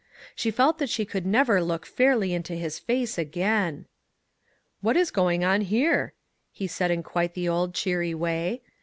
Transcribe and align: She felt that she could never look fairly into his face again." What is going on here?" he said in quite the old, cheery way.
She 0.33 0.49
felt 0.49 0.79
that 0.79 0.89
she 0.89 1.05
could 1.05 1.27
never 1.27 1.61
look 1.61 1.85
fairly 1.85 2.33
into 2.33 2.55
his 2.55 2.79
face 2.79 3.19
again." 3.19 3.85
What 4.81 4.97
is 4.97 5.11
going 5.11 5.43
on 5.45 5.61
here?" 5.61 6.15
he 6.51 6.65
said 6.65 6.89
in 6.89 7.03
quite 7.03 7.35
the 7.35 7.47
old, 7.47 7.75
cheery 7.75 8.15
way. 8.15 8.63